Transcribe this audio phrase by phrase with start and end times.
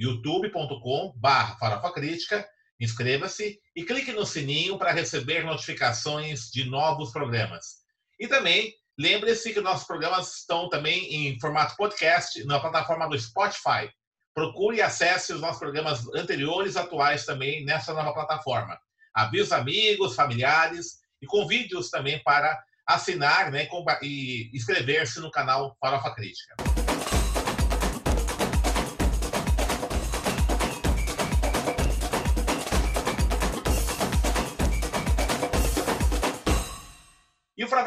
[0.00, 1.58] youtube.com/barra
[2.80, 7.80] inscreva-se e clique no sininho para receber notificações de novos programas.
[8.18, 13.90] E também lembre-se que nossos programas estão também em formato podcast na plataforma do Spotify.
[14.34, 18.78] Procure e acesse os nossos programas anteriores e atuais também nessa nova plataforma.
[19.14, 23.68] Avise os amigos, familiares e convide-os também para assinar né,
[24.02, 26.79] e inscrever-se no canal Farofa Crítica.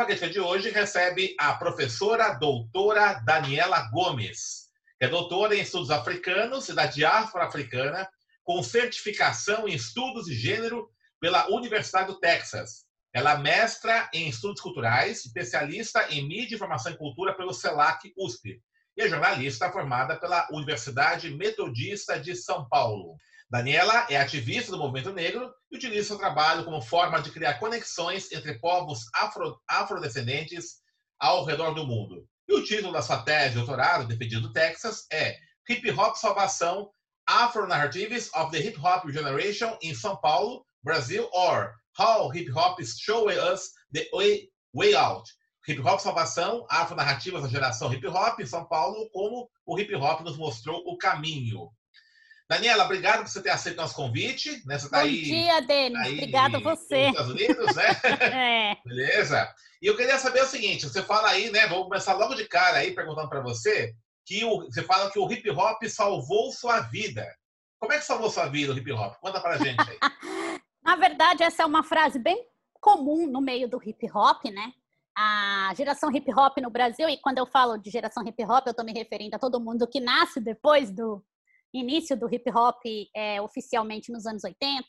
[0.05, 6.69] Crítica de hoje recebe a professora doutora Daniela Gomes, que é doutora em estudos africanos
[6.69, 8.07] e da diáspora africana,
[8.43, 10.89] com certificação em estudos de gênero
[11.19, 16.97] pela Universidade do Texas ela é mestra em estudos culturais, especialista em mídia, informação e
[16.97, 18.59] cultura pelo CELAC USP
[18.97, 23.15] e é jornalista formada pela Universidade Metodista de São Paulo.
[23.49, 28.31] Daniela é ativista do movimento negro e utiliza seu trabalho como forma de criar conexões
[28.31, 30.81] entre povos afro, afrodescendentes
[31.19, 32.27] ao redor do mundo.
[32.47, 35.37] E o título da sua tese de doutorado, defendido no Texas, é
[35.69, 36.89] Hip Hop Salvação
[37.27, 42.81] Afro Narratives of the Hip Hop Generation in São Paulo, Brasil, or How Hip Hop
[42.81, 45.29] is Showing Us the Way, way Out.
[45.65, 50.21] Hip Hop Salvação, Afro-Narrativas da Geração Hip Hop em São Paulo, como o hip hop
[50.21, 51.69] nos mostrou o caminho.
[52.49, 54.61] Daniela, obrigado por você ter aceito nosso convite.
[54.65, 54.77] Né?
[54.77, 56.01] Você tá Bom aí, dia, Denis.
[56.01, 57.07] Tá Obrigada a você.
[57.07, 57.85] Estados Unidos, né?
[58.73, 58.77] é.
[58.85, 59.53] Beleza.
[59.81, 61.67] E eu queria saber o seguinte: você fala aí, né?
[61.67, 63.93] Vou começar logo de cara aí perguntando para você
[64.25, 67.25] que o, você fala que o hip hop salvou sua vida.
[67.79, 69.15] Como é que salvou sua vida o hip hop?
[69.19, 69.97] Conta pra gente aí.
[70.83, 72.45] Na verdade, essa é uma frase bem
[72.79, 74.71] comum no meio do hip hop, né?
[75.17, 78.71] A geração hip hop no Brasil, e quando eu falo de geração hip hop, eu
[78.71, 81.23] estou me referindo a todo mundo que nasce depois do
[81.73, 82.81] início do hip hop
[83.15, 84.85] é, oficialmente nos anos 80,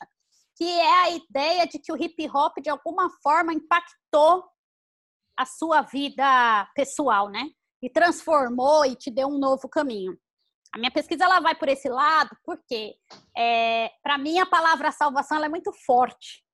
[0.56, 4.44] que é a ideia de que o hip hop de alguma forma impactou
[5.36, 7.50] a sua vida pessoal, né?
[7.82, 10.16] E transformou e te deu um novo caminho.
[10.72, 12.94] A minha pesquisa ela vai por esse lado, porque
[13.36, 16.44] é, para mim a palavra salvação é muito forte,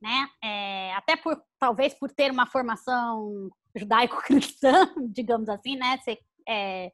[0.00, 0.28] né?
[0.42, 5.98] É, até por talvez por ter uma formação judaico-cristã, digamos assim, né?
[5.98, 6.18] Ser
[6.48, 6.92] é,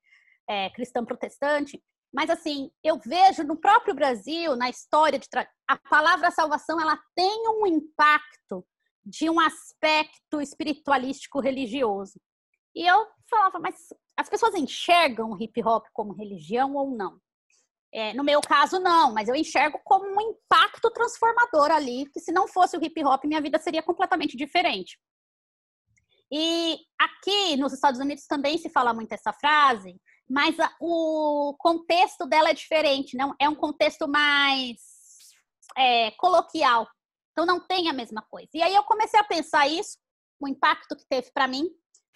[0.49, 1.82] é, cristã protestante.
[2.12, 5.48] Mas assim, eu vejo no próprio Brasil, na história de tra...
[5.69, 8.66] a palavra salvação, ela tem um impacto
[9.04, 12.20] de um aspecto espiritualístico religioso.
[12.74, 13.74] E eu falava, mas
[14.16, 17.19] as pessoas enxergam o hip hop como religião ou não?
[17.92, 22.30] É, no meu caso, não, mas eu enxergo como um impacto transformador ali, que se
[22.30, 24.98] não fosse o hip hop, minha vida seria completamente diferente.
[26.30, 32.50] E aqui nos Estados Unidos também se fala muito essa frase, mas o contexto dela
[32.50, 34.76] é diferente, não é um contexto mais
[35.76, 36.86] é, coloquial.
[37.32, 38.48] Então não tem a mesma coisa.
[38.52, 39.96] E aí eu comecei a pensar isso,
[40.40, 41.68] o impacto que teve para mim,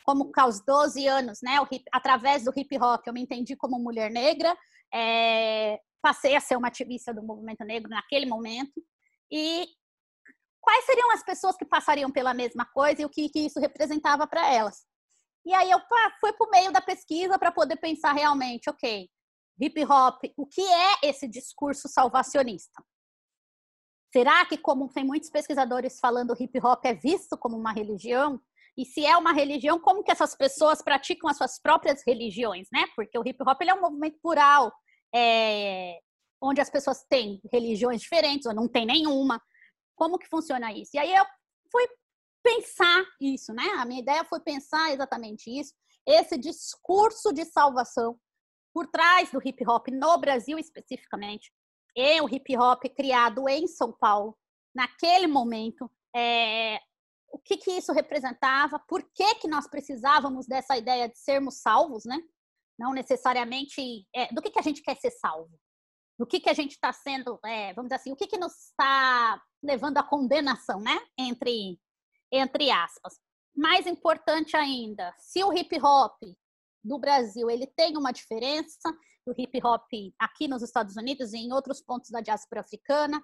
[0.05, 4.11] como aos 12 anos, né, hip, através do hip hop, eu me entendi como mulher
[4.11, 4.57] negra,
[4.93, 8.83] é, passei a ser uma ativista do movimento negro naquele momento.
[9.31, 9.67] E
[10.61, 14.27] quais seriam as pessoas que passariam pela mesma coisa e o que, que isso representava
[14.27, 14.85] para elas?
[15.45, 15.81] E aí eu
[16.21, 19.09] fui para o meio da pesquisa para poder pensar realmente, ok,
[19.61, 22.83] hip hop, o que é esse discurso salvacionista?
[24.13, 28.41] Será que, como tem muitos pesquisadores falando, hip hop é visto como uma religião?
[28.77, 32.85] E se é uma religião, como que essas pessoas praticam as suas próprias religiões, né?
[32.95, 34.73] Porque o hip hop ele é um movimento plural,
[35.15, 35.99] é,
[36.43, 39.41] onde as pessoas têm religiões diferentes ou não tem nenhuma.
[39.95, 40.91] Como que funciona isso?
[40.95, 41.25] E aí eu
[41.71, 41.87] fui
[42.43, 43.65] pensar isso, né?
[43.79, 45.73] A minha ideia foi pensar exatamente isso,
[46.07, 48.19] esse discurso de salvação
[48.75, 51.53] por trás do hip hop no Brasil especificamente,
[51.95, 54.37] e o hip hop criado em São Paulo
[54.75, 56.81] naquele momento, é,
[57.31, 62.05] o que, que isso representava, por que, que nós precisávamos dessa ideia de sermos salvos,
[62.05, 62.19] né?
[62.79, 65.59] Não necessariamente é, do que, que a gente quer ser salvo,
[66.19, 68.53] do que, que a gente está sendo, é, vamos dizer assim, o que, que nos
[68.69, 70.99] está levando à condenação, né?
[71.19, 71.79] Entre,
[72.33, 73.21] entre aspas.
[73.55, 76.17] Mais importante ainda, se o hip hop
[76.83, 78.91] do Brasil ele tem uma diferença,
[79.27, 79.89] do hip hop
[80.19, 83.23] aqui nos Estados Unidos e em outros pontos da diáspora africana.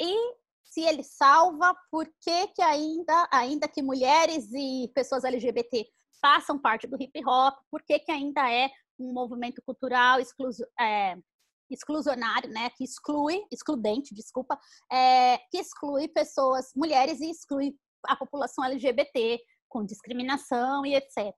[0.00, 5.86] E se ele salva, por que, que ainda, ainda que mulheres e pessoas LGBT
[6.20, 11.16] façam parte do hip hop, por que, que ainda é um movimento cultural excluso, é,
[11.70, 14.58] exclusionário, né, que exclui, excludente, desculpa,
[14.90, 17.76] é, que exclui pessoas, mulheres e exclui
[18.06, 21.32] a população LGBT com discriminação e etc.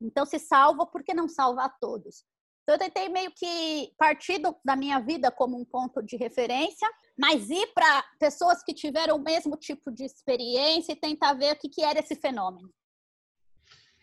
[0.00, 2.24] Então, se salva, por que não salva a todos?
[2.62, 6.88] Então, eu tentei meio que partir da minha vida como um ponto de referência,
[7.18, 11.58] mas ir para pessoas que tiveram o mesmo tipo de experiência e tentar ver o
[11.58, 12.70] que, que era esse fenômeno.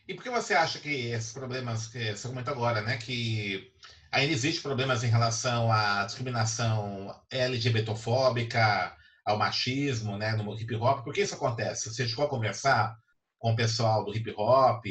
[0.08, 3.74] E por que você acha que esses problemas que você comentou agora, né, que
[4.12, 8.96] ainda existe problemas em relação à discriminação LGBTfóbica,
[9.28, 11.04] ao machismo, né, no hip hop?
[11.04, 11.94] Por que isso acontece?
[11.94, 12.96] Você chegou a conversar
[13.38, 14.86] com o pessoal do hip hop,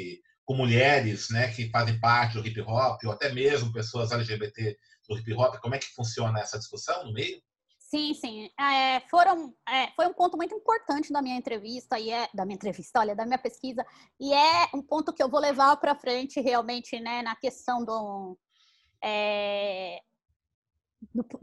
[0.45, 4.77] com mulheres, né, que fazem parte do hip hop, ou até mesmo pessoas LGBT
[5.09, 5.57] do hip hop?
[5.57, 7.41] Como é que funciona essa discussão no meio?
[7.79, 8.51] Sim, sim.
[8.61, 12.57] É, foram, é, foi um ponto muito importante da minha entrevista e é da minha
[12.57, 13.87] entrevista, olha, da minha pesquisa
[14.21, 18.37] e é um ponto que eu vou levar para frente realmente, né, na questão do,
[19.03, 20.01] é,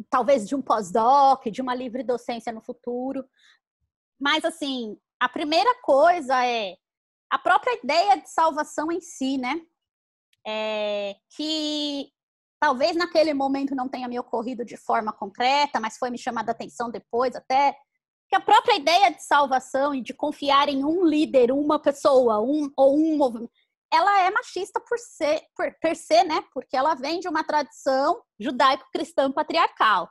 [0.09, 3.25] talvez de um pós-doc, de uma livre docência no futuro.
[4.19, 6.75] Mas assim, a primeira coisa é
[7.29, 9.61] a própria ideia de salvação em si, né?
[10.45, 12.13] É, que
[12.63, 16.53] Talvez naquele momento não tenha me ocorrido de forma concreta, mas foi me chamada a
[16.53, 17.75] atenção depois, até
[18.29, 22.71] que a própria ideia de salvação e de confiar em um líder, uma pessoa, um
[22.77, 23.51] ou um movimento,
[23.93, 26.43] ela é machista por ser, por, per se, né?
[26.53, 30.09] Porque ela vem de uma tradição judaico-cristã patriarcal,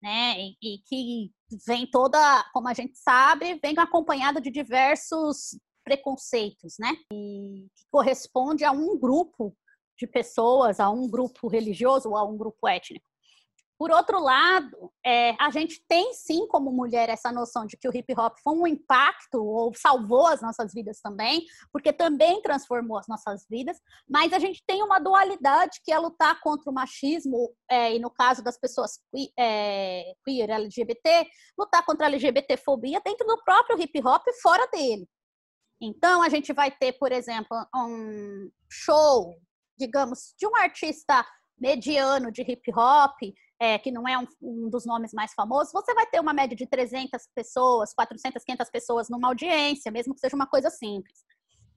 [0.00, 0.36] né?
[0.38, 1.32] E, e, que
[1.66, 2.18] vem toda,
[2.52, 6.92] como a gente sabe, vem acompanhada de diversos preconceitos, né?
[7.12, 9.56] E que corresponde a um grupo
[9.98, 13.06] de pessoas a um grupo religioso ou a um grupo étnico.
[13.84, 17.94] Por outro lado, é, a gente tem sim como mulher essa noção de que o
[17.94, 23.06] hip hop foi um impacto ou salvou as nossas vidas também, porque também transformou as
[23.06, 23.76] nossas vidas,
[24.08, 28.08] mas a gente tem uma dualidade que é lutar contra o machismo, é, e no
[28.08, 28.98] caso das pessoas
[29.38, 31.26] é, queer, LGBT,
[31.58, 35.06] lutar contra a LGBTfobia dentro do próprio hip hop e fora dele.
[35.78, 39.36] Então, a gente vai ter, por exemplo, um show
[39.76, 41.26] digamos, de um artista
[41.58, 43.16] mediano de hip hop,
[43.60, 46.56] é, que não é um, um, dos nomes mais famosos, você vai ter uma média
[46.56, 51.24] de 300 pessoas, 400, 500 pessoas numa audiência, mesmo que seja uma coisa simples.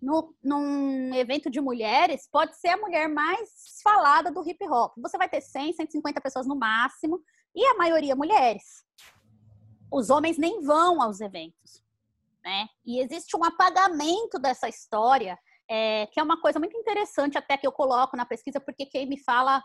[0.02, 3.50] No, num evento de mulheres, pode ser a mulher mais
[3.84, 4.94] falada do hip hop.
[4.98, 7.22] Você vai ter 100, 150 pessoas no máximo,
[7.56, 8.86] e a maioria mulheres.
[9.92, 11.84] Os homens nem vão aos eventos.
[12.44, 12.68] Né?
[12.86, 15.38] E existe um apagamento dessa história
[15.70, 19.06] é, que é uma coisa muito interessante até que eu coloco na pesquisa, porque quem
[19.06, 19.62] me fala,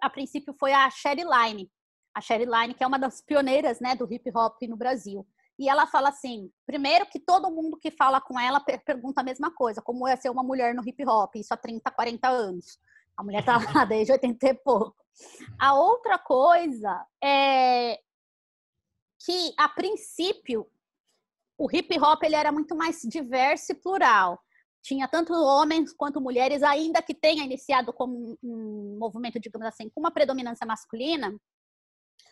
[0.00, 1.70] a princípio, foi a Sherry Line.
[2.14, 5.26] A Sherry Line, que é uma das pioneiras né, do hip hop no Brasil.
[5.58, 9.50] E ela fala assim: primeiro, que todo mundo que fala com ela pergunta a mesma
[9.54, 12.78] coisa, como é ser uma mulher no hip hop, isso há 30, 40 anos.
[13.16, 14.96] A mulher tá lá desde 80 e pouco.
[15.58, 17.98] A outra coisa é
[19.24, 20.66] que, a princípio,
[21.58, 24.42] o hip hop ele era muito mais diverso e plural
[24.82, 30.00] tinha tanto homens quanto mulheres, ainda que tenha iniciado como um movimento, digamos assim, com
[30.00, 31.34] uma predominância masculina,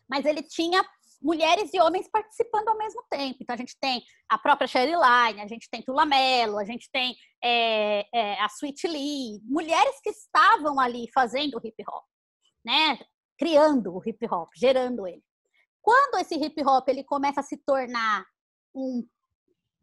[0.08, 0.85] mas ele tinha
[1.23, 3.38] mulheres e homens participando ao mesmo tempo.
[3.40, 6.90] Então a gente tem a própria Sherry Line, a gente tem Tula Mello, a gente
[6.90, 12.04] tem é, é, a Sweet Lee, mulheres que estavam ali fazendo hip hop,
[12.64, 12.99] né?
[13.38, 15.23] Criando o hip hop, gerando ele.
[15.80, 18.26] Quando esse hip hop ele começa a se tornar
[18.75, 19.07] um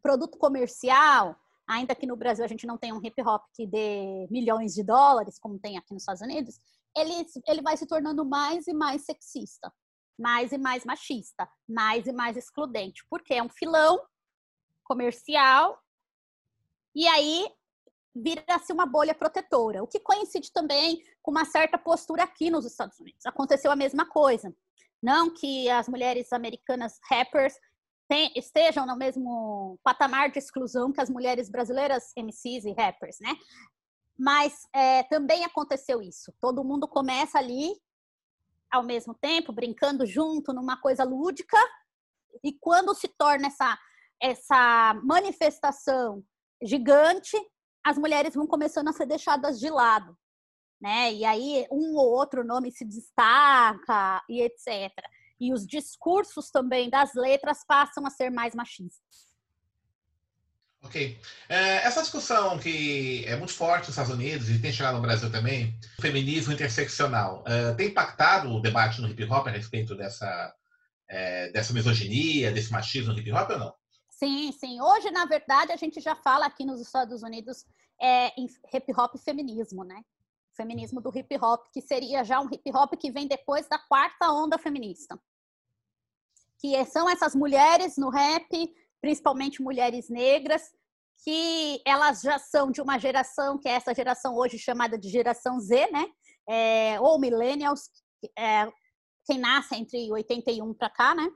[0.02, 1.36] produto comercial,
[1.68, 4.82] ainda que no Brasil a gente não tenha um hip hop que dê milhões de
[4.82, 6.58] dólares, como tem aqui nos Estados Unidos,
[6.96, 9.72] ele, ele vai se tornando mais e mais sexista,
[10.18, 14.00] mais e mais machista, mais e mais excludente, porque é um filão
[14.82, 15.78] comercial
[16.94, 17.46] e aí
[18.14, 22.98] vira-se uma bolha protetora, o que coincide também com uma certa postura aqui nos Estados
[22.98, 23.24] Unidos.
[23.26, 24.52] Aconteceu a mesma coisa.
[25.00, 27.54] Não que as mulheres americanas rappers
[28.08, 33.36] tem, estejam no mesmo patamar de exclusão que as mulheres brasileiras MCs e rappers, né?
[34.18, 36.32] Mas é, também aconteceu isso.
[36.40, 37.70] Todo mundo começa ali
[38.70, 41.56] ao mesmo tempo, brincando junto, numa coisa lúdica,
[42.42, 43.78] e quando se torna essa,
[44.20, 46.22] essa manifestação
[46.62, 47.36] gigante,
[47.84, 50.16] as mulheres vão começando a ser deixadas de lado,
[50.80, 51.12] né?
[51.12, 54.92] E aí um ou outro nome se destaca e etc
[55.40, 59.28] e os discursos também das letras passam a ser mais machistas.
[60.82, 61.18] Ok.
[61.48, 65.30] É, essa discussão que é muito forte nos Estados Unidos e tem chegado no Brasil
[65.30, 70.54] também, feminismo interseccional, é, tem impactado o debate no hip hop a respeito dessa,
[71.08, 73.74] é, dessa misoginia, desse machismo no hip hop ou não?
[74.10, 74.80] Sim, sim.
[74.80, 77.64] Hoje, na verdade, a gente já fala aqui nos Estados Unidos
[78.00, 80.02] é, em hip hop feminismo, né?
[80.58, 84.30] Feminismo do hip hop, que seria já um hip hop que vem depois da quarta
[84.32, 85.18] onda feminista.
[86.58, 88.48] Que são essas mulheres no rap,
[89.00, 90.62] principalmente mulheres negras,
[91.24, 95.60] que elas já são de uma geração, que é essa geração hoje chamada de geração
[95.60, 96.06] Z, né?
[96.48, 97.88] É, ou millennials,
[98.36, 98.70] é,
[99.24, 101.30] quem nasce entre 81 para cá, né?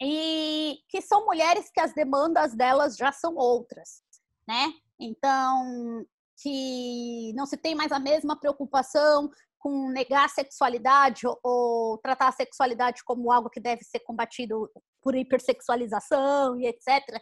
[0.00, 4.02] e que são mulheres que as demandas delas já são outras,
[4.46, 4.72] né?
[4.98, 6.06] Então,
[6.42, 12.32] que não se tem mais a mesma preocupação com negar a sexualidade ou, tratar a
[12.32, 14.70] sexualidade como algo que deve ser combatido
[15.02, 17.20] por hipersexualização e etc.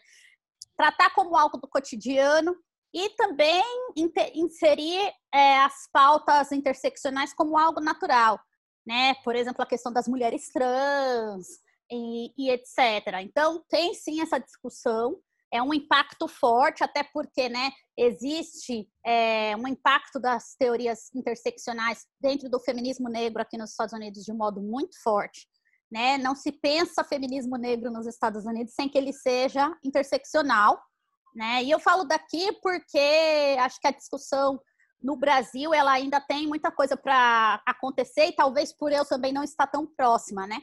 [0.76, 2.54] Tratar como algo do cotidiano
[2.94, 3.64] e também
[4.34, 8.38] inserir é, as pautas interseccionais como algo natural,
[8.86, 9.14] né?
[9.24, 11.46] Por exemplo, a questão das mulheres trans,
[11.90, 13.20] e, e etc.
[13.22, 15.18] Então, tem sim essa discussão,
[15.52, 22.48] é um impacto forte, até porque né, existe é, um impacto das teorias interseccionais dentro
[22.48, 25.46] do feminismo negro aqui nos Estados Unidos de modo muito forte.
[25.90, 26.18] Né?
[26.18, 30.80] Não se pensa feminismo negro nos Estados Unidos sem que ele seja interseccional.
[31.34, 31.62] Né?
[31.62, 34.60] E eu falo daqui porque acho que a discussão
[35.00, 39.44] no Brasil ela ainda tem muita coisa para acontecer e talvez por eu também não
[39.44, 40.60] estar tão próxima, né?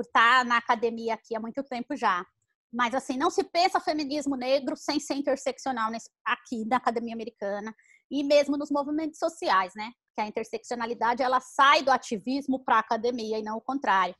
[0.00, 2.24] por estar na academia aqui há muito tempo já.
[2.72, 7.74] Mas, assim, não se pensa feminismo negro sem ser interseccional nesse, aqui na academia americana
[8.10, 9.90] e mesmo nos movimentos sociais, né?
[10.14, 14.14] Que a interseccionalidade, ela sai do ativismo para a academia e não o contrário.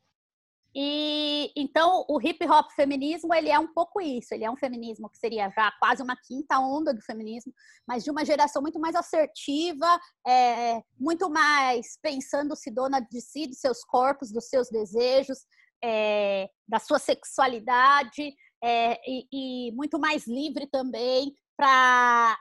[0.75, 5.11] E então o hip hop feminismo ele é um pouco isso, ele é um feminismo
[5.11, 7.53] que seria já quase uma quinta onda do feminismo,
[7.87, 13.59] mas de uma geração muito mais assertiva, é, muito mais pensando-se dona de si, dos
[13.59, 15.41] seus corpos, dos seus desejos,
[15.83, 22.37] é, da sua sexualidade é, e, e, muito mais livre também para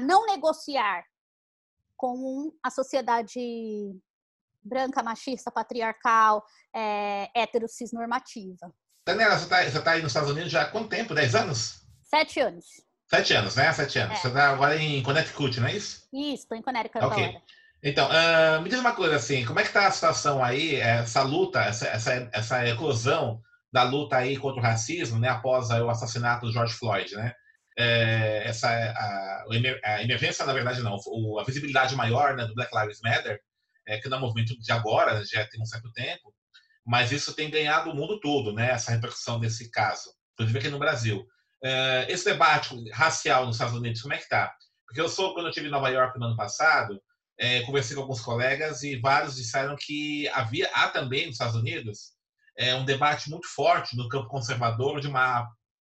[0.00, 1.04] não negociar
[1.96, 3.40] com a sociedade
[4.62, 6.44] branca, machista, patriarcal,
[6.74, 8.72] é, hetero, cisnormativa.
[9.06, 11.14] Daniela, você está tá aí nos Estados Unidos já há quanto tempo?
[11.14, 11.86] Dez anos?
[12.02, 12.66] Sete anos.
[13.08, 13.72] Sete anos, né?
[13.72, 14.18] Sete anos.
[14.18, 14.20] É.
[14.20, 16.08] Você está agora em Connecticut, não é isso?
[16.12, 17.24] Isso, estou em Connecticut okay.
[17.24, 17.42] agora.
[17.82, 21.22] Então, uh, me diz uma coisa assim, como é que está a situação aí, essa
[21.22, 23.40] luta, essa, essa, essa eclosão
[23.72, 27.34] da luta aí contra o racismo, né, após aí, o assassinato do George Floyd, né?
[27.78, 29.44] É, essa a,
[29.84, 30.96] a, emergência, na verdade, não,
[31.38, 33.38] a visibilidade maior né, do Black Lives Matter,
[33.86, 36.34] é, que não é um movimento de agora, já tem um certo tempo,
[36.86, 40.78] mas isso tem ganhado o mundo todo, né, essa repercussão desse caso, inclusive aqui no
[40.78, 41.26] Brasil.
[41.62, 44.54] É, esse debate racial nos Estados Unidos, como é que está?
[44.86, 46.98] Porque eu sou, quando eu estive em Nova York no ano passado,
[47.38, 52.16] é, conversei com alguns colegas e vários disseram que havia há também nos Estados Unidos
[52.56, 55.46] é, um debate muito forte no campo conservador de uma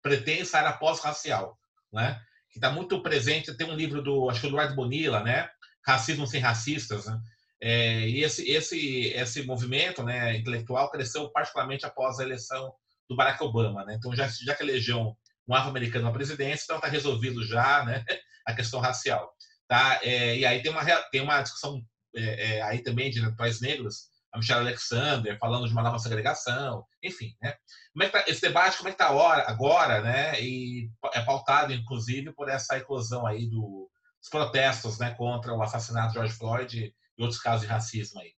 [0.02, 1.58] pretensa era pós-racial,
[1.92, 2.20] né?
[2.52, 3.56] Que está muito presente.
[3.56, 5.50] Tem um livro do acho que do Ed Bonilla, né?
[5.86, 7.20] Racismo sem racistas, né?
[7.62, 12.72] É, e esse esse esse movimento, né, intelectual cresceu particularmente após a eleição
[13.10, 13.96] do Barack Obama, né?
[13.96, 15.16] Então já já que elegeu
[15.48, 18.04] um afro-americano na presidência, então está resolvido já, né?
[18.46, 19.30] A questão racial.
[19.68, 20.00] Tá?
[20.02, 21.84] É, e aí tem uma, tem uma discussão
[22.16, 26.86] é, é, aí também de intelectuais negros, a Michelle Alexander falando de uma nova segregação,
[27.04, 27.56] enfim, né?
[27.94, 29.08] Como é que tá, esse debate, como é que está
[29.48, 30.42] agora, né?
[30.42, 36.10] E é pautado, inclusive, por essa eclosão aí do, dos protestos, né, contra o assassinato
[36.10, 38.32] de George Floyd e outros casos de racismo aí.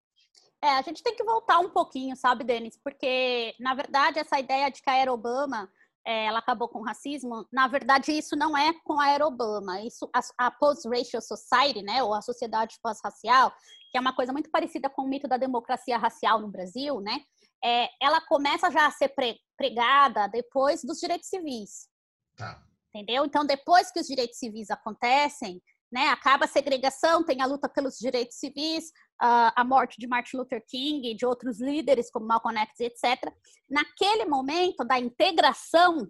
[0.62, 2.77] É, a gente tem que voltar um pouquinho, sabe, Denis?
[2.83, 5.69] Porque, na verdade, essa ideia de que a era Obama
[6.10, 9.80] é, ela acabou com o racismo, na verdade isso não é com a era Obama,
[9.84, 13.54] isso a, a post-racial society, né, ou a sociedade pós-racial,
[13.92, 17.22] que é uma coisa muito parecida com o mito da democracia racial no Brasil, né,
[17.63, 19.13] é, ela começa já a ser
[19.56, 21.88] pregada depois dos direitos civis.
[22.36, 22.60] Tá.
[22.92, 23.24] Entendeu?
[23.24, 25.62] Então, depois que os direitos civis acontecem,
[25.92, 28.86] né, acaba a segregação, tem a luta pelos direitos civis,
[29.20, 33.34] a morte de Martin Luther King e de outros líderes como Malcolm X, etc.
[33.70, 36.10] Naquele momento da integração,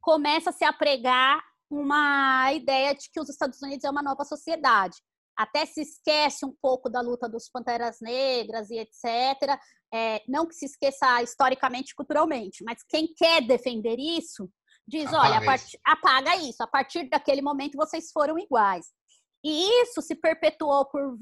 [0.00, 4.96] começa-se a pregar uma ideia de que os Estados Unidos é uma nova sociedade.
[5.36, 9.58] Até se esquece um pouco da luta dos Panteras Negras e etc.
[9.92, 14.50] É, não que se esqueça historicamente, culturalmente, mas quem quer defender isso
[14.86, 15.78] diz: apaga olha, part...
[15.84, 16.62] apaga isso.
[16.62, 18.86] A partir daquele momento vocês foram iguais.
[19.44, 21.16] E isso se perpetuou por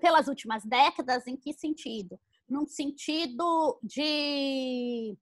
[0.00, 2.18] pelas últimas décadas, em que sentido?
[2.48, 5.16] Num sentido de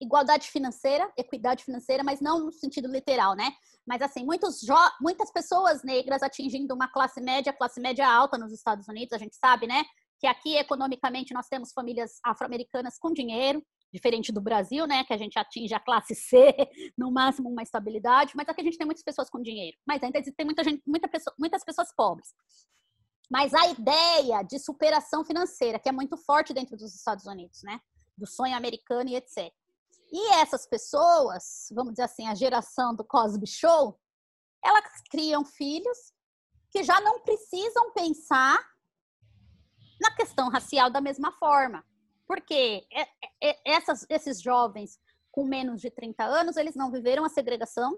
[0.00, 3.52] igualdade financeira, equidade financeira, mas não no sentido literal, né?
[3.86, 4.60] Mas assim, muitos
[5.00, 9.36] muitas pessoas negras atingindo uma classe média, classe média alta nos Estados Unidos, a gente
[9.36, 9.84] sabe, né?
[10.20, 15.04] Que aqui economicamente nós temos famílias afro-americanas com dinheiro, diferente do Brasil, né?
[15.04, 16.54] Que a gente atinge a classe C,
[16.96, 19.76] no máximo uma estabilidade, mas aqui a gente tem muitas pessoas com dinheiro.
[19.86, 22.28] Mas ainda tem muita gente, muita pessoa, muitas pessoas pobres.
[23.30, 27.80] Mas a ideia de superação financeira, que é muito forte dentro dos Estados Unidos, né?
[28.16, 29.52] Do sonho americano e etc.
[30.10, 33.98] E essas pessoas, vamos dizer assim, a geração do Cosby Show,
[34.64, 36.12] elas criam filhos
[36.70, 38.58] que já não precisam pensar
[40.00, 41.84] na questão racial da mesma forma.
[42.26, 42.86] Porque
[43.64, 44.98] essas, esses jovens
[45.30, 47.96] com menos de 30 anos, eles não viveram a segregação,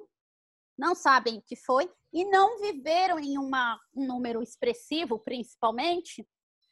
[0.80, 6.26] não sabem o que foi e não viveram em uma, um número expressivo, principalmente,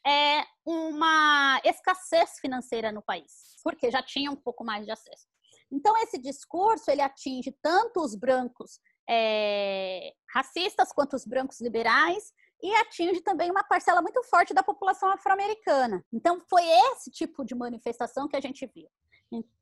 [0.05, 5.27] é uma escassez financeira no país, porque já tinha um pouco mais de acesso.
[5.71, 12.73] Então, esse discurso, ele atinge tanto os brancos é, racistas quanto os brancos liberais e
[12.77, 16.03] atinge também uma parcela muito forte da população afro-americana.
[16.11, 18.89] Então, foi esse tipo de manifestação que a gente viu.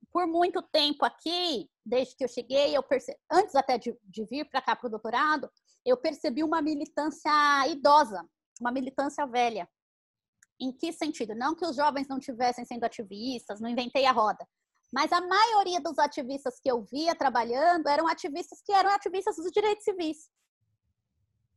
[0.09, 4.47] Por muito tempo aqui, desde que eu cheguei, eu percebi, antes até de, de vir
[4.49, 5.49] para cá para o doutorado,
[5.85, 7.31] eu percebi uma militância
[7.67, 8.27] idosa,
[8.59, 9.67] uma militância velha.
[10.59, 11.33] Em que sentido?
[11.33, 14.45] Não que os jovens não tivessem sendo ativistas, não inventei a roda,
[14.91, 19.51] mas a maioria dos ativistas que eu via trabalhando eram ativistas que eram ativistas dos
[19.51, 20.29] direitos civis.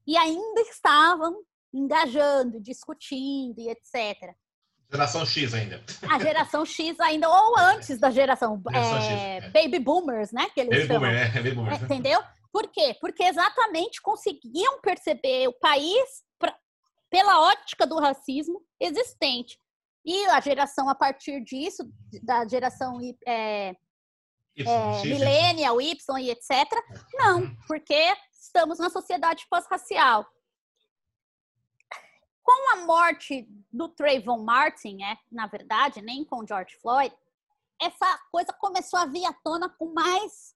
[0.06, 4.34] E ainda estavam engajando, discutindo e etc.
[4.90, 5.84] Geração X ainda.
[6.08, 9.50] A geração X ainda, ou antes da geração, geração é, X, é.
[9.50, 10.50] Baby Boomers, né?
[10.52, 11.10] Que eles baby chamam.
[11.10, 11.80] Boomer, é, baby boomers.
[11.80, 12.22] É, entendeu?
[12.52, 12.96] Por quê?
[13.00, 16.56] Porque exatamente conseguiam perceber o país pra,
[17.08, 19.56] pela ótica do racismo existente.
[20.04, 21.88] E a geração a partir disso,
[22.22, 23.76] da geração é,
[24.56, 26.50] y, é, millennial, Y e etc.,
[27.14, 27.56] não, uhum.
[27.68, 30.26] porque estamos na sociedade pós-racial.
[32.42, 37.14] Com a morte do Trayvon Martin, é, na verdade, nem com George Floyd,
[37.80, 40.54] essa coisa começou a vir à tona com mais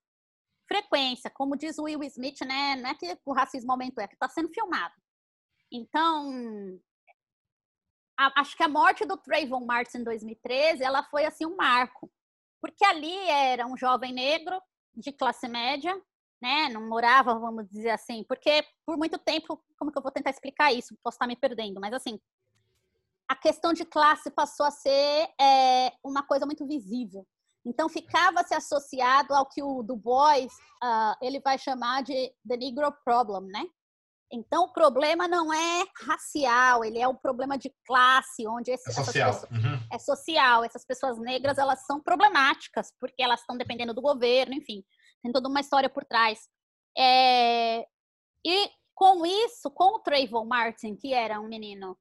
[0.67, 1.31] frequência.
[1.31, 2.77] Como diz o Will Smith, né?
[2.77, 4.95] Não é que o racismo aumentou, é que está sendo filmado.
[5.71, 6.79] Então,
[8.19, 12.11] a, acho que a morte do Trayvon Martin em 2013, ela foi assim um marco,
[12.61, 14.61] porque ali era um jovem negro
[14.95, 16.01] de classe média,
[16.45, 16.69] né?
[16.69, 20.75] Não morava, vamos dizer assim, porque por muito tempo, como que eu vou tentar explicar
[20.75, 20.95] isso?
[21.03, 22.21] Posso estar me perdendo, mas assim,
[23.27, 27.27] a questão de classe passou a ser é, uma coisa muito visível.
[27.65, 30.53] Então ficava se associado ao que o Du Bois
[30.83, 33.65] uh, ele vai chamar de the Negro Problem, né?
[34.33, 38.93] Então, o problema não é racial, ele é um problema de classe, onde esse, é
[38.93, 39.33] social.
[39.33, 39.87] Pessoas, uhum.
[39.93, 40.65] é social.
[40.65, 44.83] Essas pessoas negras, elas são problemáticas, porque elas estão dependendo do governo, enfim.
[45.25, 46.49] Tem toda uma história por trás.
[46.97, 47.85] É...
[48.47, 51.99] E com isso, com o Trayvon Martin, que era um menino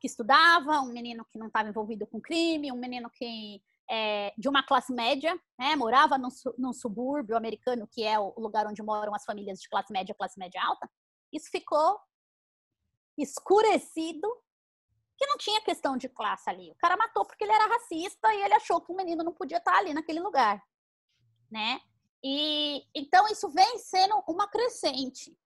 [0.00, 4.48] que estudava, um menino que não estava envolvido com crime, um menino que é, de
[4.48, 9.14] uma classe média, né, morava num, num, subúrbio americano, que é o lugar onde moram
[9.14, 10.88] as famílias de classe média, classe média alta
[11.32, 11.98] isso ficou
[13.16, 14.28] escurecido
[15.16, 16.70] que não tinha questão de classe ali.
[16.70, 19.58] O cara matou porque ele era racista e ele achou que o menino não podia
[19.58, 20.62] estar ali naquele lugar,
[21.50, 21.80] né?
[22.22, 25.36] E então isso vem sendo uma crescente,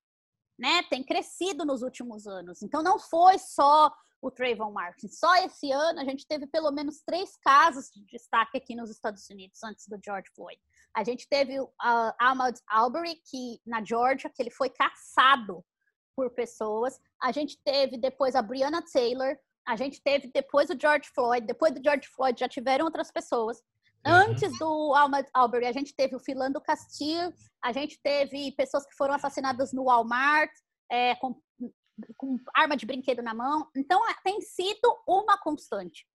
[0.59, 0.83] né?
[0.85, 2.63] Tem crescido nos últimos anos.
[2.63, 5.09] Então não foi só o Trayvon Martin.
[5.09, 9.29] Só esse ano a gente teve pelo menos três casos de destaque aqui nos Estados
[9.29, 10.61] Unidos antes do George Floyd.
[10.95, 15.65] A gente teve o uh, Arbery, que na Georgia, que ele foi caçado
[16.17, 16.99] por pessoas.
[17.21, 21.75] A gente teve depois a Brianna Taylor, a gente teve depois o George Floyd, depois
[21.75, 23.63] do George Floyd já tiveram outras pessoas.
[24.07, 24.13] Uhum.
[24.13, 24.93] Antes do
[25.33, 29.85] Arbery, a gente teve o Philando Castillo, a gente teve pessoas que foram assassinadas no
[29.85, 30.51] Walmart,
[30.91, 31.41] é, com,
[32.17, 33.71] com arma de brinquedo na mão.
[33.75, 36.07] Então, tem sido uma constante,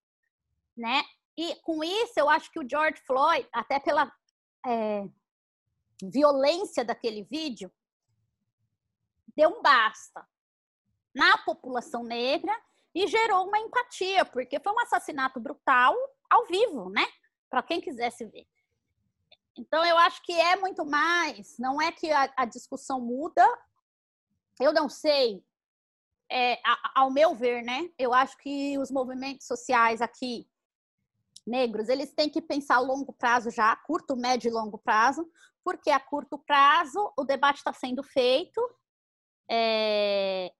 [0.78, 1.04] né?
[1.38, 4.12] E com isso, eu acho que o George Floyd, até pela
[4.67, 5.04] é,
[6.04, 7.71] violência daquele vídeo,
[9.36, 10.28] deu um basta
[11.15, 12.56] na população negra
[12.93, 15.95] e gerou uma empatia, porque foi um assassinato brutal
[16.30, 17.06] ao vivo, né?
[17.50, 18.48] Para quem quisesse ver.
[19.58, 23.46] Então, eu acho que é muito mais, não é que a, a discussão muda,
[24.60, 25.44] eu não sei,
[26.32, 26.60] é,
[26.96, 27.90] ao meu ver, né?
[27.98, 30.48] Eu acho que os movimentos sociais aqui,
[31.46, 35.30] negros, eles têm que pensar a longo prazo já, curto, médio e longo prazo,
[35.64, 38.62] porque a curto prazo o debate está sendo feito,
[39.50, 40.54] é,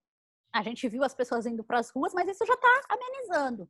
[0.52, 3.69] a gente viu as pessoas indo para as ruas, mas isso já está amenizando.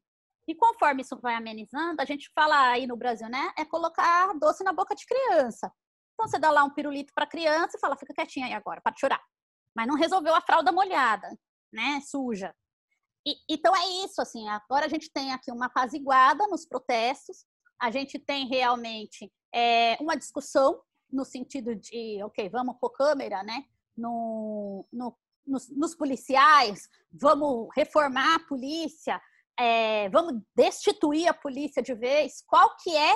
[0.49, 3.53] E conforme isso vai amenizando, a gente fala aí no Brasil, né?
[3.55, 5.71] É colocar doce na boca de criança.
[6.13, 8.95] Então você dá lá um pirulito para criança e fala, fica quietinha aí agora, para
[8.97, 9.21] chorar.
[9.75, 11.29] Mas não resolveu a fralda molhada,
[11.71, 12.01] né?
[12.01, 12.51] Suja.
[13.23, 14.49] E, então é isso, assim.
[14.49, 17.45] Agora a gente tem aqui uma apaziguada nos protestos.
[17.79, 20.81] A gente tem realmente é, uma discussão
[21.11, 23.65] no sentido de, ok, vamos pôr câmera, né?
[23.95, 29.21] No, no, nos, nos policiais, vamos reformar a polícia,
[29.59, 33.15] é, vamos destituir a polícia de vez, qual que é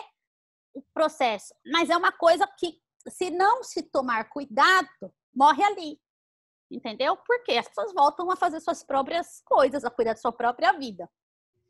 [0.74, 1.54] o processo?
[1.72, 4.90] Mas é uma coisa que, se não se tomar cuidado,
[5.34, 5.98] morre ali.
[6.70, 7.16] Entendeu?
[7.16, 11.10] Porque as pessoas voltam a fazer suas próprias coisas, a cuidar da sua própria vida.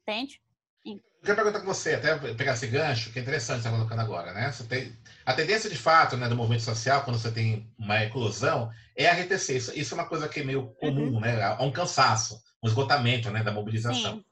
[0.01, 0.41] Entende?
[0.85, 4.01] Eu quero perguntar com você, até pegar esse gancho, que é interessante você estar colocando
[4.01, 4.51] agora, né?
[4.51, 8.69] Você tem, a tendência de fato né, do movimento social, quando você tem uma eclosão,
[8.97, 9.55] é arretecer.
[9.55, 11.19] Isso, isso é uma coisa que é meio comum, uhum.
[11.21, 11.41] né?
[11.41, 14.15] Há um cansaço, um esgotamento né, da mobilização.
[14.15, 14.25] Sim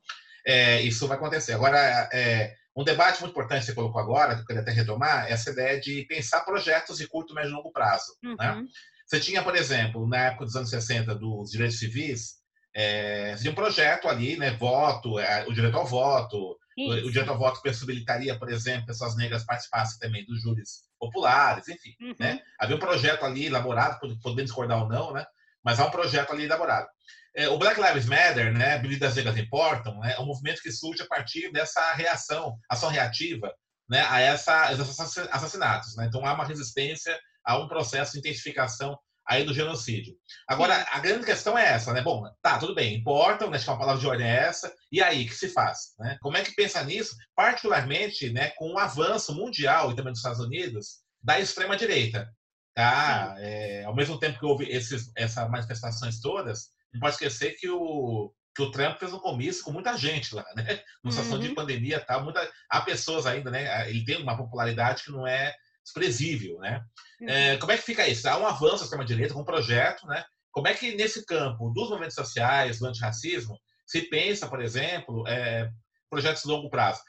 [0.45, 1.53] é, isso vai acontecer.
[1.53, 1.77] Agora,
[2.11, 5.31] é, um debate muito importante que você colocou agora, que eu queria até retomar, é
[5.31, 8.13] essa ideia de pensar projetos de curto, médio e longo prazo.
[8.23, 8.29] Né?
[8.29, 8.61] Uhum.
[8.61, 8.67] Né?
[9.05, 12.41] Você tinha, por exemplo, na época dos anos 60, dos direitos civis,
[12.73, 17.07] é, tinha um projeto ali, né, voto, é, o direito ao voto, Isso.
[17.07, 21.93] o direito ao voto possibilitaria, por exemplo, pessoas negras participassem também dos júris populares, enfim.
[21.99, 22.15] Uhum.
[22.17, 22.39] Né?
[22.57, 25.25] Havia um projeto ali elaborado, podendo discordar ou não, né?
[25.63, 26.87] mas há um projeto ali elaborado.
[27.35, 31.01] É, o Black Lives Matter, né, Vidas Negras Importam, né, é um movimento que surge
[31.01, 33.53] a partir dessa reação, ação reativa,
[33.89, 35.95] né, a essa, esses assassinatos.
[35.95, 36.07] Né?
[36.07, 40.15] Então há uma resistência a um processo de intensificação aí do genocídio.
[40.47, 42.01] Agora, a grande questão é essa, né?
[42.01, 43.55] Bom, tá, tudo bem, importam, né?
[43.55, 45.93] Acho que uma palavra de ordem é essa, e aí, o que se faz?
[45.99, 46.17] Né?
[46.21, 47.15] Como é que pensa nisso?
[47.35, 52.29] Particularmente né, com o avanço mundial e também dos Estados Unidos da extrema-direita.
[52.75, 53.35] Tá?
[53.39, 58.33] É, ao mesmo tempo que houve esses, essas manifestações todas, não pode esquecer que o,
[58.55, 60.81] que o Trump fez um comício com muita gente lá, né?
[61.03, 61.43] Numa situação uhum.
[61.43, 63.89] de pandemia tal, tá, muita, há pessoas ainda, né?
[63.89, 66.83] Ele tem uma popularidade que não é desprezível, né?
[67.21, 67.29] Uhum.
[67.29, 68.27] É, como é que fica isso?
[68.27, 70.23] Há um avanço da extrema-direita com um projeto, né?
[70.51, 75.69] Como é que nesse campo dos movimentos sociais, do antirracismo, se pensa, por exemplo, é,
[76.09, 77.01] projetos de longo prazo,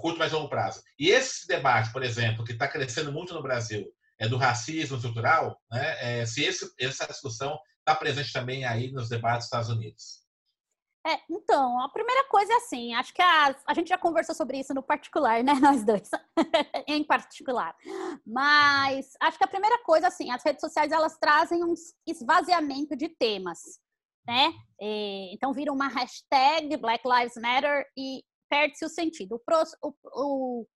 [0.00, 0.82] curto mais longo prazo?
[0.98, 3.86] E esse debate, por exemplo, que está crescendo muito no Brasil,
[4.18, 6.20] é do racismo estrutural, né?
[6.20, 10.22] É, se esse, essa discussão está presente também aí nos debates dos Estados Unidos?
[11.04, 14.60] É, então, a primeira coisa é assim, acho que a, a gente já conversou sobre
[14.60, 16.08] isso no particular, né, nós dois,
[16.86, 17.74] em particular.
[18.24, 21.74] Mas acho que a primeira coisa, assim, as redes sociais, elas trazem um
[22.06, 23.58] esvaziamento de temas,
[24.24, 24.52] né?
[24.80, 29.34] E, então, vira uma hashtag Black Lives Matter e perde-se o sentido.
[29.34, 30.66] O, pro, o, o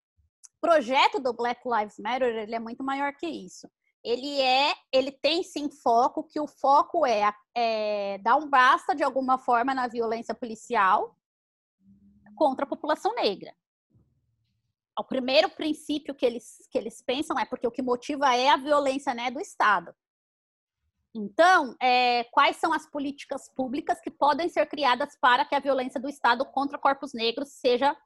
[0.60, 3.68] projeto do Black Lives Matter, ele é muito maior que isso
[4.06, 9.02] ele é, ele tem sim foco, que o foco é, é dar um basta de
[9.02, 11.18] alguma forma na violência policial
[12.36, 13.52] contra a população negra.
[14.96, 18.56] O primeiro princípio que eles, que eles pensam é porque o que motiva é a
[18.56, 19.92] violência né, do Estado.
[21.12, 26.00] Então, é, quais são as políticas públicas que podem ser criadas para que a violência
[26.00, 27.96] do Estado contra corpos negros seja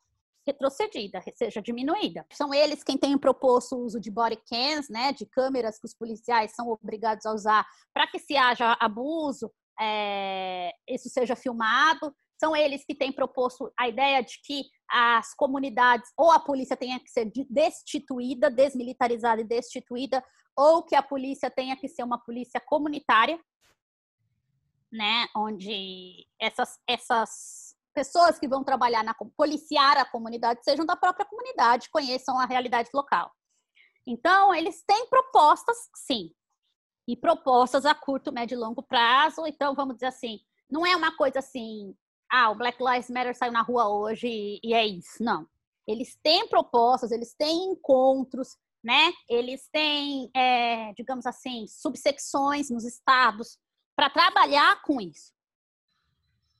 [0.51, 2.27] retrocedida, seja diminuída.
[2.33, 5.95] São eles quem têm proposto o uso de body cams, né, de câmeras que os
[5.95, 12.15] policiais são obrigados a usar para que se haja abuso, é, isso seja filmado.
[12.39, 16.99] São eles que têm proposto a ideia de que as comunidades ou a polícia tenha
[16.99, 20.25] que ser destituída, desmilitarizada e destituída,
[20.57, 23.39] ou que a polícia tenha que ser uma polícia comunitária,
[24.91, 27.60] né, onde essas, essas
[27.95, 32.89] pessoas que vão trabalhar na policiar a comunidade sejam da própria comunidade, conheçam a realidade
[32.95, 33.33] local.
[34.07, 36.31] Então, eles têm propostas, sim,
[37.07, 39.47] e propostas a curto, médio e longo prazo.
[39.47, 41.95] Então, vamos dizer assim, não é uma coisa assim,
[42.31, 45.23] ah, o Black Lives Matter saiu na rua hoje e é isso.
[45.23, 45.47] Não.
[45.87, 49.13] Eles têm propostas, eles têm encontros, né?
[49.29, 53.59] Eles têm, é, digamos assim, subsecções nos estados
[53.97, 55.33] para trabalhar com isso.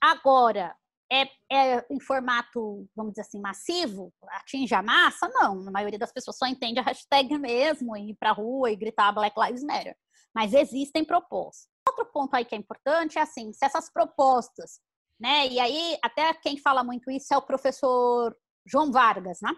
[0.01, 0.77] Agora,
[1.11, 5.29] é, é, em formato, vamos dizer assim, massivo, atinge a massa?
[5.29, 8.77] Não, a maioria das pessoas só entende a hashtag mesmo, ir para a rua e
[8.77, 9.97] gritar Black Lives Matter.
[10.35, 11.69] Mas existem propostas.
[11.89, 14.81] Outro ponto aí que é importante é assim, se essas propostas,
[15.19, 19.53] né, e aí até quem fala muito isso é o professor João Vargas, né,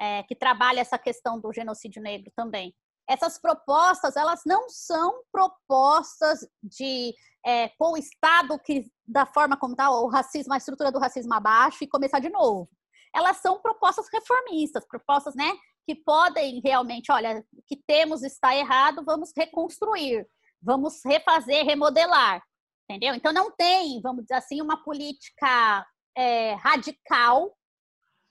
[0.00, 2.74] é, que trabalha essa questão do genocídio negro também
[3.08, 9.72] essas propostas elas não são propostas de é, pôr o Estado que da forma como
[9.72, 12.68] está o racismo, a estrutura do racismo abaixo e começar de novo.
[13.14, 15.50] Elas são propostas reformistas, propostas, né,
[15.86, 20.28] que podem realmente, olha, o que temos está errado, vamos reconstruir,
[20.60, 22.42] vamos refazer, remodelar,
[22.84, 23.14] entendeu?
[23.14, 27.56] Então não tem, vamos dizer assim, uma política é, radical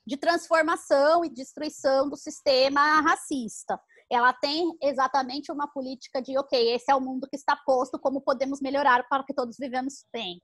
[0.05, 3.79] de transformação e destruição do sistema racista.
[4.09, 8.21] Ela tem exatamente uma política de, ok, esse é o mundo que está posto, como
[8.21, 10.41] podemos melhorar para que todos vivamos bem.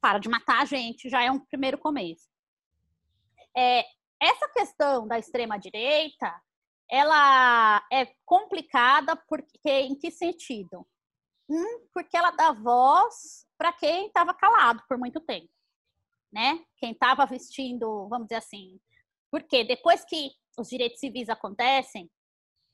[0.00, 2.28] Para de matar a gente, já é um primeiro começo.
[3.56, 3.84] É,
[4.20, 6.40] essa questão da extrema direita,
[6.90, 10.86] ela é complicada porque em que sentido?
[11.48, 15.50] Um, porque ela dá voz para quem estava calado por muito tempo,
[16.32, 16.64] né?
[16.76, 18.78] Quem estava vestindo, vamos dizer assim,
[19.30, 22.10] porque depois que os direitos civis acontecem,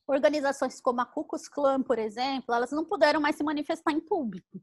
[0.07, 4.01] organizações como a Ku Klux Klan, por exemplo, elas não puderam mais se manifestar em
[4.01, 4.61] público,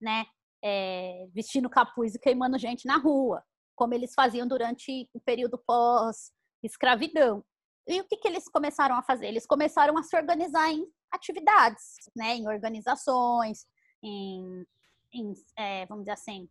[0.00, 0.26] né?
[0.64, 7.44] É, vestindo capuz e queimando gente na rua, como eles faziam durante o período pós-escravidão.
[7.86, 9.26] E o que, que eles começaram a fazer?
[9.26, 12.36] Eles começaram a se organizar em atividades, né?
[12.36, 13.66] Em organizações,
[14.02, 14.64] em,
[15.12, 16.48] em é, vamos dizer assim,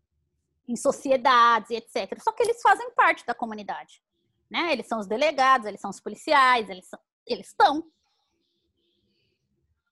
[0.67, 2.21] em sociedades, etc.
[2.21, 4.01] Só que eles fazem parte da comunidade
[4.51, 4.73] né?
[4.73, 7.89] Eles são os delegados, eles são os policiais, eles, são, eles estão.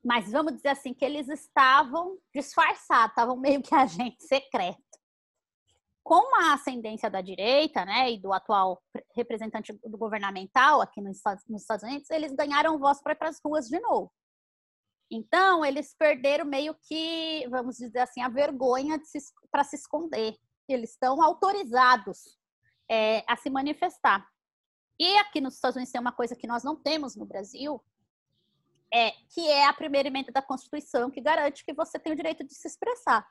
[0.03, 4.79] Mas vamos dizer assim que eles estavam disfarçados, estavam meio que agente secreto.
[6.03, 8.81] Com a ascendência da direita, né, e do atual
[9.15, 13.67] representante do governamental aqui nos Estados, Unidos, eles ganharam voz para ir para as ruas
[13.67, 14.12] de novo.
[15.12, 18.99] Então, eles perderam meio que, vamos dizer assim, a vergonha
[19.51, 20.35] para se esconder.
[20.67, 22.38] Eles estão autorizados
[22.89, 24.27] é, a se manifestar.
[24.99, 27.81] E aqui nos Estados Unidos tem uma coisa que nós não temos no Brasil,
[28.93, 32.43] é, que é a primeira emenda da Constituição que garante que você tem o direito
[32.43, 33.25] de se expressar.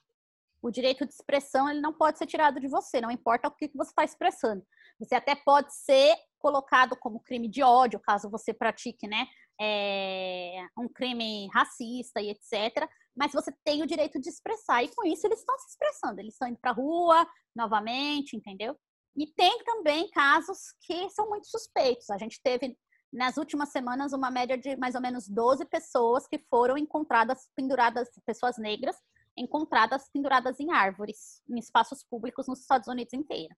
[0.61, 3.68] O direito de expressão ele não pode ser tirado de você, não importa o que,
[3.68, 4.64] que você está expressando.
[4.99, 9.27] Você até pode ser colocado como crime de ódio, caso você pratique né,
[9.61, 12.88] é, um crime racista e etc.
[13.16, 16.35] Mas você tem o direito de expressar, e com isso eles estão se expressando, eles
[16.35, 18.77] estão indo para a rua novamente, entendeu?
[19.16, 22.09] E tem também casos que são muito suspeitos.
[22.11, 22.77] A gente teve
[23.12, 28.09] nas últimas semanas uma média de mais ou menos 12 pessoas que foram encontradas penduradas,
[28.27, 28.97] pessoas negras,
[29.37, 33.55] encontradas penduradas em árvores, em espaços públicos nos Estados Unidos inteiro.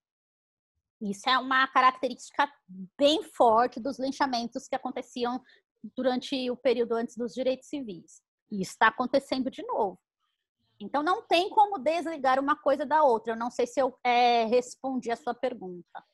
[1.01, 2.51] Isso é uma característica
[2.99, 5.43] bem forte dos linchamentos que aconteciam
[5.97, 8.23] durante o período antes dos direitos civis.
[8.51, 9.99] E está acontecendo de novo.
[10.79, 13.33] Então, não tem como desligar uma coisa da outra.
[13.33, 16.05] Eu não sei se eu é, respondi a sua pergunta.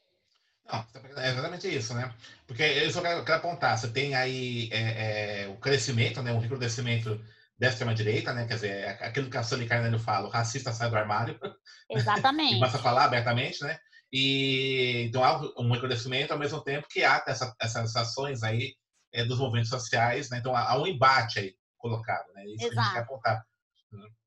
[0.68, 2.12] Não, é exatamente isso, né?
[2.46, 6.32] Porque eu só quero, quero apontar, você tem aí é, é, o crescimento, né?
[6.32, 7.20] O recrudescimento
[7.58, 8.46] da extrema-direita, né?
[8.46, 11.38] Quer dizer, é aquilo que a Sônia Carneiro fala, o racista sai do armário.
[11.90, 12.60] Exatamente.
[12.60, 13.78] basta falar abertamente, né?
[14.12, 18.74] E então há um recrudescimento ao mesmo tempo que há essa, essas ações aí
[19.12, 20.38] é, dos movimentos sociais, né?
[20.38, 22.44] Então há um embate aí colocado, né?
[22.46, 22.72] Isso Exato.
[22.72, 23.44] que a gente quer apontar.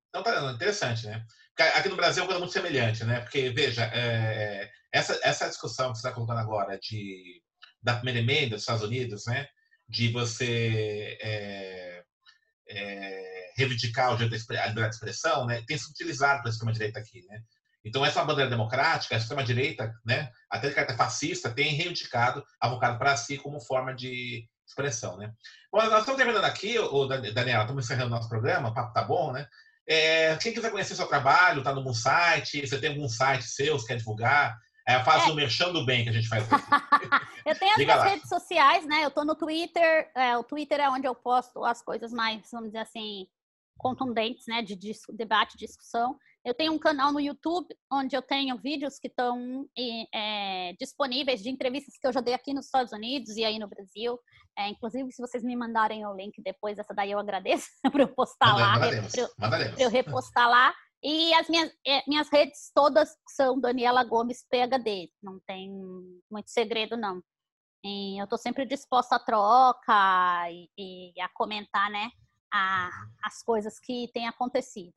[0.09, 1.23] Então, tá interessante, né?
[1.55, 3.19] Porque aqui no Brasil é uma coisa muito semelhante, né?
[3.19, 7.41] Porque, veja, é, essa, essa discussão que você está colocando agora de,
[7.81, 9.47] da primeira emenda dos Estados Unidos, né?
[9.87, 12.03] De você é,
[12.69, 15.63] é, reivindicar o direito à liberdade de expressão, né?
[15.67, 17.41] Tem se utilizado pela extrema-direita aqui, né?
[17.83, 20.29] Então, essa bandeira democrática, a extrema-direita, né?
[20.49, 25.31] Até de carta fascista, tem reivindicado, avocado para si como forma de expressão, né?
[25.71, 29.03] Bom, nós estamos terminando aqui, o Daniela, estamos encerrando o nosso programa, o papo tá
[29.03, 29.47] bom, né?
[29.87, 33.97] É, quem quiser conhecer seu trabalho, está no site, você tem algum site seu, quer
[33.97, 34.55] divulgar?
[34.89, 35.31] É, faz é.
[35.31, 36.63] o merchan do bem que a gente faz aqui.
[37.45, 38.05] eu tenho as minhas lá.
[38.05, 39.03] redes sociais, né?
[39.03, 40.11] Eu estou no Twitter.
[40.15, 43.27] É, o Twitter é onde eu posto as coisas mais, vamos dizer assim,
[43.77, 44.63] contundentes, né?
[44.63, 46.17] De, de debate, discussão.
[46.43, 49.67] Eu tenho um canal no YouTube onde eu tenho vídeos que estão
[50.11, 53.67] é, disponíveis de entrevistas que eu já dei aqui nos Estados Unidos e aí no
[53.67, 54.17] Brasil.
[54.57, 58.07] É, inclusive, se vocês me mandarem o link depois, essa daí eu agradeço para eu
[58.07, 58.79] postar lá.
[58.79, 60.73] Para eu, eu repostar lá.
[61.01, 65.09] E as minhas, é, minhas redes todas são Daniela Gomes PHD.
[65.23, 65.71] Não tem
[66.29, 67.23] muito segredo, não.
[67.83, 72.11] E eu estou sempre disposta a troca e, e a comentar, né?
[72.51, 72.89] A,
[73.23, 74.93] as coisas que têm acontecido.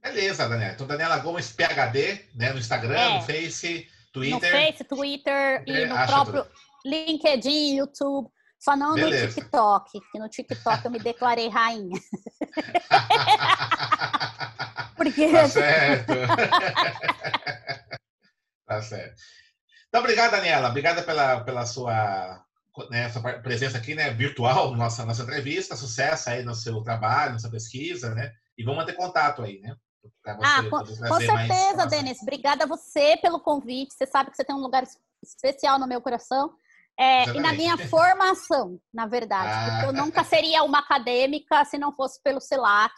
[0.00, 0.72] Beleza, Daniela.
[0.72, 2.52] Então, Daniela Gomes, PHD, né?
[2.52, 3.14] No Instagram, é.
[3.18, 4.34] no Face, Twitter.
[4.34, 6.54] No Face, Twitter e no próprio tudo.
[6.86, 8.30] LinkedIn, YouTube.
[8.60, 9.26] Só não Beleza.
[9.26, 11.98] no TikTok, que no TikTok eu me declarei rainha.
[14.94, 15.32] Porque...
[15.32, 16.12] Tá certo.
[18.68, 19.14] tá certo.
[19.88, 20.68] Então, obrigado, Daniela.
[20.68, 22.44] Obrigada pela, pela sua,
[22.90, 25.74] né, sua presença aqui, né, virtual, nossa, nossa entrevista.
[25.74, 28.30] Sucesso aí no seu trabalho, na sua pesquisa, né?
[28.58, 29.74] E vamos manter contato aí, né?
[30.26, 32.20] ah, com, com certeza, Denis.
[32.20, 33.94] Obrigada a você pelo convite.
[33.94, 34.84] Você sabe que você tem um lugar
[35.22, 36.54] especial no meu coração.
[36.98, 39.70] É, e na minha formação, na verdade, ah.
[39.70, 42.92] porque eu nunca seria uma acadêmica se não fosse pelo CELAC.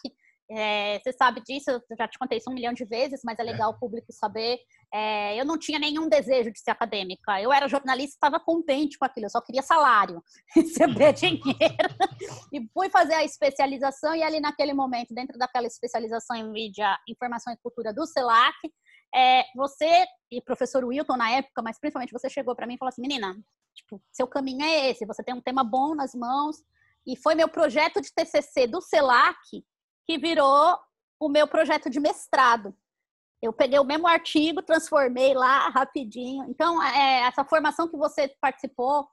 [0.50, 3.42] É, você sabe disso, eu já te contei isso um milhão de vezes, mas é
[3.42, 3.74] legal é.
[3.74, 4.58] o público saber.
[4.92, 7.40] É, eu não tinha nenhum desejo de ser acadêmica.
[7.40, 10.22] Eu era jornalista e estava contente com aquilo, eu só queria salário,
[10.54, 11.46] receber dinheiro.
[12.52, 17.52] e fui fazer a especialização, e ali naquele momento, dentro daquela especialização em mídia, informação
[17.52, 18.56] e cultura do CELAC,
[19.14, 22.88] é, você e professor Wilton na época, mas principalmente você chegou para mim e falou
[22.88, 23.36] assim: menina,
[23.74, 26.62] tipo, seu caminho é esse, você tem um tema bom nas mãos.
[27.06, 29.64] E foi meu projeto de TCC do CELAC
[30.06, 30.78] que virou
[31.18, 32.74] o meu projeto de mestrado.
[33.40, 36.44] Eu peguei o mesmo artigo, transformei lá rapidinho.
[36.48, 39.08] Então, é, essa formação que você participou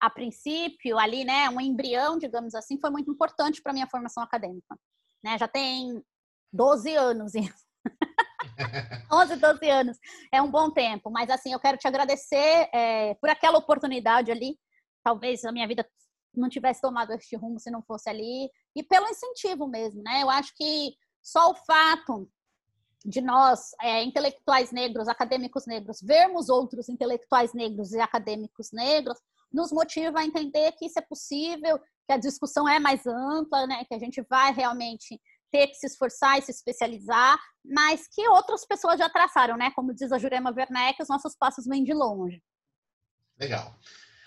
[0.00, 4.78] a princípio, ali, né, um embrião, digamos assim, foi muito importante para minha formação acadêmica.
[5.22, 5.36] Né?
[5.38, 6.02] Já tem
[6.52, 7.65] 12 anos isso.
[9.12, 9.98] 11, 12 anos.
[10.32, 11.10] É um bom tempo.
[11.10, 14.58] Mas, assim, eu quero te agradecer é, por aquela oportunidade ali.
[15.02, 15.86] Talvez a minha vida
[16.34, 18.50] não tivesse tomado este rumo se não fosse ali.
[18.74, 20.22] E pelo incentivo mesmo, né?
[20.22, 22.28] Eu acho que só o fato
[23.04, 29.18] de nós, é, intelectuais negros, acadêmicos negros, vermos outros intelectuais negros e acadêmicos negros,
[29.52, 33.84] nos motiva a entender que isso é possível, que a discussão é mais ampla, né?
[33.84, 35.20] Que a gente vai realmente
[35.56, 39.70] ter que se esforçar e se especializar, mas que outras pessoas já traçaram, né?
[39.74, 42.42] Como diz a Jurema Werneck, os nossos passos vêm de longe.
[43.40, 43.74] Legal.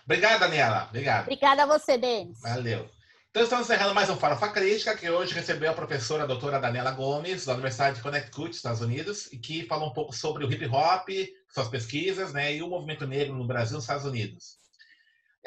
[0.05, 0.87] Obrigado, Daniela.
[0.89, 1.23] Obrigado.
[1.23, 2.41] Obrigada a você, Denis.
[2.41, 2.89] Valeu.
[3.29, 6.89] Então, estamos encerrando mais um Farofa Crítica, que hoje recebeu a professora a doutora Daniela
[6.91, 10.65] Gomes, da Universidade de Connecticut, Estados Unidos, e que falou um pouco sobre o hip
[10.65, 11.09] hop,
[11.53, 14.57] suas pesquisas, né, e o movimento negro no Brasil e nos Estados Unidos.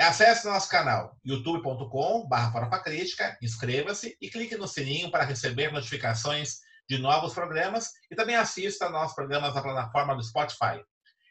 [0.03, 7.33] Acesse nosso canal youtube.com.br Crítica, inscreva-se e clique no sininho para receber notificações de novos
[7.33, 10.83] programas e também assista a nossos programas na plataforma do Spotify.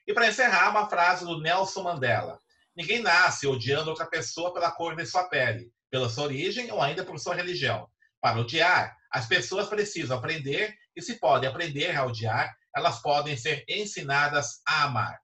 [0.08, 2.40] E para encerrar, uma frase do Nelson Mandela.
[2.74, 7.04] Ninguém nasce odiando outra pessoa pela cor de sua pele, pela sua origem ou ainda
[7.04, 7.90] por sua religião.
[8.22, 13.66] Para odiar, as pessoas precisam aprender e se podem aprender a odiar, elas podem ser
[13.68, 15.20] ensinadas a amar.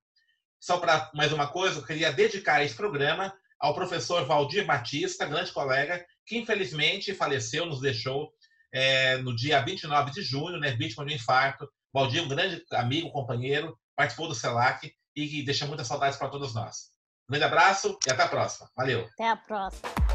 [0.68, 5.54] Só para mais uma coisa, eu queria dedicar esse programa ao professor Valdir Batista, grande
[5.54, 8.30] colega, que infelizmente faleceu, nos deixou
[8.74, 11.70] é, no dia 29 de junho, né, vítima de um infarto.
[11.94, 16.54] Valdir, um grande amigo, companheiro, participou do CELAC e que deixa muitas saudades para todos
[16.54, 16.92] nós.
[17.30, 18.70] Um grande abraço e até a próxima.
[18.76, 19.08] Valeu.
[19.14, 20.07] Até a próxima.